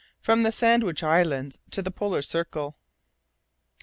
[0.19, 2.75] FROM THE SANDWICH ISLANDS TO THE POLAR CIRCLE.